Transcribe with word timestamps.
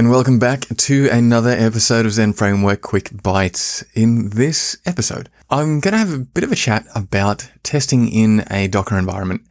and 0.00 0.10
welcome 0.10 0.38
back 0.38 0.60
to 0.78 1.10
another 1.10 1.50
episode 1.50 2.06
of 2.06 2.12
Zend 2.12 2.38
Framework 2.38 2.80
Quick 2.80 3.10
Bites. 3.22 3.84
In 3.92 4.30
this 4.30 4.78
episode, 4.86 5.28
I'm 5.50 5.78
going 5.78 5.92
to 5.92 5.98
have 5.98 6.14
a 6.14 6.20
bit 6.20 6.42
of 6.42 6.50
a 6.50 6.56
chat 6.56 6.86
about 6.94 7.50
testing 7.64 8.08
in 8.08 8.42
a 8.50 8.66
Docker 8.66 8.96
environment. 8.96 9.42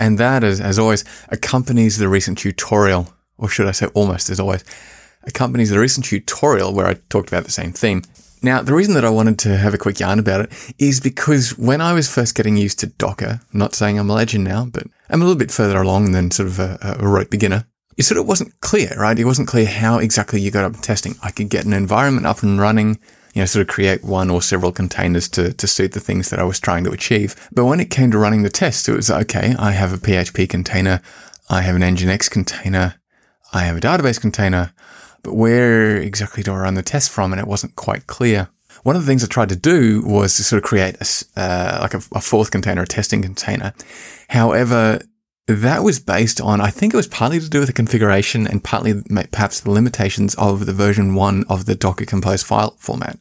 And 0.00 0.18
that, 0.18 0.42
as, 0.42 0.80
always, 0.80 1.04
accompanies 1.28 1.98
the 1.98 2.08
recent 2.08 2.38
tutorial, 2.38 3.14
or 3.38 3.48
should 3.48 3.68
I 3.68 3.70
say 3.70 3.86
almost 3.94 4.30
as 4.30 4.40
always, 4.40 4.64
accompanies 5.22 5.70
the 5.70 5.78
recent 5.78 6.06
tutorial 6.06 6.74
where 6.74 6.88
I 6.88 6.94
talked 7.08 7.28
about 7.28 7.44
the 7.44 7.52
same 7.52 7.70
theme. 7.70 8.02
Now, 8.42 8.62
the 8.62 8.74
reason 8.74 8.94
that 8.94 9.04
I 9.04 9.10
wanted 9.10 9.38
to 9.40 9.56
have 9.56 9.74
a 9.74 9.78
quick 9.78 10.00
yarn 10.00 10.18
about 10.18 10.40
it 10.40 10.74
is 10.76 10.98
because 10.98 11.56
when 11.56 11.80
I 11.80 11.92
was 11.92 12.12
first 12.12 12.34
getting 12.34 12.56
used 12.56 12.80
to 12.80 12.88
Docker, 12.88 13.42
not 13.52 13.76
saying 13.76 14.00
I'm 14.00 14.10
a 14.10 14.14
legend 14.14 14.42
now, 14.42 14.64
but 14.64 14.88
I'm 15.08 15.22
a 15.22 15.24
little 15.24 15.38
bit 15.38 15.52
further 15.52 15.80
along 15.80 16.10
than 16.10 16.32
sort 16.32 16.48
of 16.48 16.58
a, 16.58 16.96
a 16.98 17.06
rote 17.06 17.30
beginner 17.30 17.66
it 17.96 18.02
sort 18.04 18.18
of 18.18 18.26
wasn't 18.26 18.60
clear, 18.60 18.94
right? 18.96 19.18
It 19.18 19.24
wasn't 19.24 19.48
clear 19.48 19.66
how 19.66 19.98
exactly 19.98 20.40
you 20.40 20.50
got 20.50 20.64
up 20.64 20.80
testing. 20.80 21.14
I 21.22 21.30
could 21.30 21.48
get 21.48 21.64
an 21.64 21.72
environment 21.72 22.26
up 22.26 22.42
and 22.42 22.60
running, 22.60 22.98
you 23.34 23.42
know, 23.42 23.46
sort 23.46 23.62
of 23.62 23.68
create 23.68 24.04
one 24.04 24.30
or 24.30 24.42
several 24.42 24.72
containers 24.72 25.28
to, 25.30 25.52
to 25.52 25.66
suit 25.66 25.92
the 25.92 26.00
things 26.00 26.30
that 26.30 26.38
I 26.38 26.44
was 26.44 26.58
trying 26.58 26.84
to 26.84 26.90
achieve. 26.90 27.48
But 27.52 27.66
when 27.66 27.80
it 27.80 27.90
came 27.90 28.10
to 28.10 28.18
running 28.18 28.42
the 28.42 28.50
test, 28.50 28.88
it 28.88 28.96
was 28.96 29.10
okay, 29.10 29.54
I 29.58 29.72
have 29.72 29.92
a 29.92 29.98
PHP 29.98 30.48
container, 30.48 31.00
I 31.48 31.62
have 31.62 31.76
an 31.76 31.82
Nginx 31.82 32.30
container, 32.30 32.96
I 33.52 33.62
have 33.62 33.76
a 33.76 33.80
database 33.80 34.20
container, 34.20 34.72
but 35.22 35.34
where 35.34 35.96
exactly 35.96 36.42
do 36.42 36.52
I 36.52 36.58
run 36.58 36.74
the 36.74 36.82
test 36.82 37.10
from? 37.10 37.32
And 37.32 37.40
it 37.40 37.46
wasn't 37.46 37.76
quite 37.76 38.06
clear. 38.06 38.48
One 38.82 38.96
of 38.96 39.02
the 39.02 39.06
things 39.06 39.24
I 39.24 39.28
tried 39.28 39.48
to 39.48 39.56
do 39.56 40.02
was 40.04 40.36
to 40.36 40.44
sort 40.44 40.62
of 40.62 40.68
create 40.68 40.96
a, 41.00 41.40
uh, 41.40 41.78
like 41.80 41.94
a, 41.94 42.02
a 42.12 42.20
fourth 42.20 42.50
container, 42.50 42.82
a 42.82 42.86
testing 42.86 43.22
container. 43.22 43.72
However, 44.28 45.00
that 45.46 45.82
was 45.82 46.00
based 46.00 46.40
on, 46.40 46.60
I 46.60 46.70
think 46.70 46.94
it 46.94 46.96
was 46.96 47.08
partly 47.08 47.38
to 47.38 47.48
do 47.48 47.58
with 47.58 47.68
the 47.68 47.74
configuration 47.74 48.46
and 48.46 48.64
partly 48.64 49.02
perhaps 49.30 49.60
the 49.60 49.70
limitations 49.70 50.34
of 50.36 50.64
the 50.64 50.72
version 50.72 51.14
one 51.14 51.44
of 51.48 51.66
the 51.66 51.74
Docker 51.74 52.06
Compose 52.06 52.42
file 52.42 52.76
format. 52.78 53.18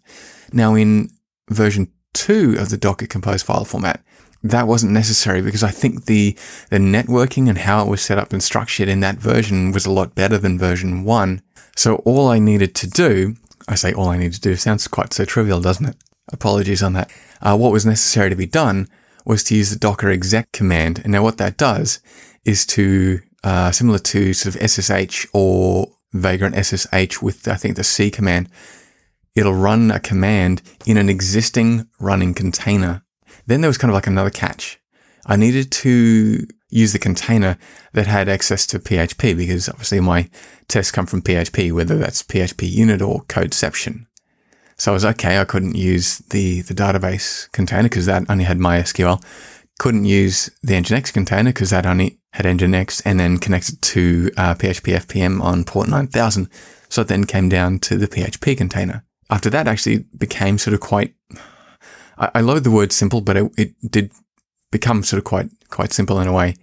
Now 0.52 0.76
in 0.76 1.10
version 1.50 1.92
two 2.14 2.56
of 2.58 2.70
the 2.70 2.78
Docker 2.78 3.08
Compose 3.08 3.44
file 3.44 3.66
format, 3.66 4.02
that 4.42 4.68
wasn't 4.68 4.94
necessary 4.94 5.42
because 5.42 5.64
I 5.64 5.72
think 5.72 6.06
the, 6.06 6.38
the 6.70 6.78
networking 6.78 7.50
and 7.50 7.58
how 7.58 7.84
it 7.84 7.90
was 7.90 8.02
set 8.02 8.18
up 8.18 8.32
and 8.32 8.44
structured 8.44 8.90
in 8.90 9.00
that 9.02 9.18
version 9.18 9.72
was 9.72 9.86
a 9.86 9.92
lot 9.92 10.16
better 10.16 10.38
than 10.38 10.60
version 10.60 11.04
one. 11.04 11.42
So 11.76 11.96
all 11.98 12.28
I 12.28 12.40
needed 12.40 12.76
to 12.76 12.90
do, 12.90 13.36
I 13.68 13.76
say 13.76 13.94
all 13.94 14.10
I 14.10 14.18
need 14.18 14.34
to 14.34 14.42
do 14.42 14.56
sounds 14.56 14.88
quite 14.88 15.14
so 15.14 15.26
trivial, 15.26 15.62
doesn't 15.62 15.86
it? 15.86 15.96
Apologies 16.32 16.84
on 16.84 16.94
that. 16.94 17.12
Uh, 17.42 17.58
what 17.58 17.72
was 17.72 17.86
necessary 17.86 18.30
to 18.30 18.36
be 18.36 18.46
done 18.46 18.88
was 19.26 19.44
to 19.46 19.56
use 19.56 19.70
the 19.70 19.80
docker 19.80 20.10
exec 20.10 20.52
command. 20.52 21.00
And 21.04 21.12
now 21.12 21.24
what 21.24 21.38
that 21.38 21.58
does 21.58 22.00
is 22.46 22.66
to, 22.68 23.22
uh, 23.44 23.72
similar 23.72 24.00
to 24.00 24.34
sort 24.34 24.56
of 24.56 24.70
SSH 24.70 25.28
or 25.34 25.88
Vagrant 26.14 26.56
SSH 26.56 27.22
with, 27.22 27.48
I 27.48 27.56
think, 27.56 27.76
the 27.76 27.84
C 27.84 28.12
command, 28.12 28.50
it'll 29.36 29.54
run 29.54 29.92
a 29.92 30.00
command 30.00 30.62
in 30.86 30.98
an 30.98 31.10
existing 31.10 31.88
running 32.00 32.34
container. 32.34 33.04
Then 33.48 33.62
there 33.62 33.70
was 33.70 33.78
kind 33.78 33.90
of 33.90 33.96
like 33.96 34.08
another 34.08 34.30
catch. 34.30 34.80
I 35.26 35.36
needed 35.36 35.72
to 35.72 36.46
use 36.70 36.92
the 36.92 37.00
container 37.00 37.58
that 37.94 38.08
had 38.08 38.28
access 38.28 38.66
to 38.68 38.80
PHP 38.80 39.38
because 39.38 39.70
obviously 39.70 40.00
my 40.00 40.30
tests 40.68 40.92
come 40.92 41.06
from 41.06 41.22
PHP, 41.22 41.72
whether 41.72 41.98
that's 41.98 42.24
PHPUnit 42.24 43.08
or 43.08 43.22
codeception. 43.24 44.08
So 44.84 44.92
I 44.92 44.96
was 44.96 45.06
okay. 45.06 45.40
I 45.40 45.46
couldn't 45.46 45.76
use 45.76 46.18
the, 46.18 46.60
the 46.60 46.74
database 46.74 47.50
container 47.54 47.84
because 47.84 48.06
that 48.08 48.30
only 48.30 48.44
had 48.44 48.60
MySQL. 48.60 49.24
Couldn't 49.80 50.04
use 50.04 50.50
the 50.62 50.74
Nginx 50.74 51.14
container 51.14 51.52
because 51.52 51.70
that 51.70 51.86
only 51.86 52.20
had 52.34 52.46
Nginx 52.46 53.02
and 53.06 53.18
then 53.18 53.38
connected 53.38 53.82
to 53.82 54.30
uh, 54.36 54.56
PHP 54.56 54.98
FPM 54.98 55.42
on 55.42 55.64
port 55.64 55.88
9000. 55.88 56.50
So 56.90 57.04
it 57.04 57.08
then 57.08 57.24
came 57.24 57.48
down 57.48 57.80
to 57.80 57.96
the 57.96 58.10
PHP 58.10 58.58
container. 58.58 59.06
After 59.30 59.50
that 59.52 59.70
actually 59.70 60.00
became 60.18 60.58
sort 60.58 60.74
of 60.74 60.82
quite, 60.82 61.14
I, 62.18 62.32
I 62.36 62.42
the 62.42 62.70
word 62.70 62.92
simple, 62.92 63.22
but 63.22 63.38
it, 63.38 63.52
it 63.58 63.76
did 63.90 64.12
become 64.70 65.04
sort 65.04 65.20
of 65.20 65.24
quite, 65.24 65.50
quite 65.70 65.94
simple 65.94 66.20
in 66.20 66.28
a 66.28 66.34
way. 66.34 66.56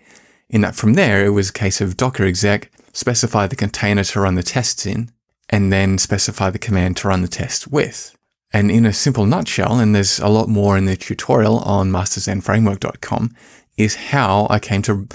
In 0.50 0.60
that 0.60 0.74
from 0.74 0.92
there, 0.92 1.24
it 1.24 1.30
was 1.30 1.48
a 1.48 1.54
case 1.54 1.80
of 1.80 1.96
docker 1.96 2.26
exec, 2.26 2.70
specify 2.92 3.46
the 3.46 3.56
container 3.56 4.04
to 4.04 4.20
run 4.20 4.34
the 4.34 4.42
tests 4.42 4.84
in, 4.84 5.10
and 5.50 5.72
then 5.72 5.98
specify 5.98 6.48
the 6.48 6.58
command 6.58 6.96
to 6.96 7.08
run 7.08 7.22
the 7.22 7.28
test 7.28 7.68
with. 7.68 8.16
And 8.52 8.70
in 8.70 8.84
a 8.84 8.92
simple 8.92 9.26
nutshell, 9.26 9.78
and 9.78 9.94
there's 9.94 10.18
a 10.18 10.28
lot 10.28 10.48
more 10.48 10.76
in 10.76 10.84
the 10.84 10.96
tutorial 10.96 11.58
on 11.60 11.90
masterzendframework.com, 11.90 13.34
is 13.76 13.94
how 13.94 14.46
I 14.50 14.58
came 14.58 14.82
to, 14.82 15.08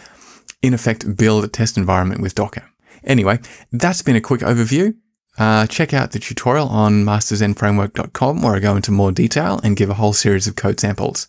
in 0.61 0.73
effect, 0.73 1.17
build 1.17 1.43
a 1.43 1.47
test 1.47 1.77
environment 1.77 2.21
with 2.21 2.35
Docker. 2.35 2.69
Anyway, 3.03 3.39
that's 3.71 4.01
been 4.01 4.15
a 4.15 4.21
quick 4.21 4.41
overview. 4.41 4.95
Uh, 5.37 5.67
check 5.67 5.93
out 5.93 6.11
the 6.11 6.19
tutorial 6.19 6.69
on 6.69 7.03
masterzendframework.com 7.03 8.41
where 8.41 8.55
I 8.55 8.59
go 8.59 8.75
into 8.75 8.91
more 8.91 9.11
detail 9.11 9.59
and 9.63 9.75
give 9.75 9.89
a 9.89 9.95
whole 9.95 10.13
series 10.13 10.47
of 10.47 10.55
code 10.55 10.79
samples. 10.79 11.27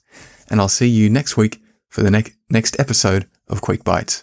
And 0.48 0.60
I'll 0.60 0.68
see 0.68 0.86
you 0.86 1.10
next 1.10 1.36
week 1.36 1.60
for 1.88 2.02
the 2.02 2.10
ne- 2.10 2.34
next 2.48 2.78
episode 2.78 3.26
of 3.48 3.62
Quick 3.62 3.82
Bites. 3.82 4.14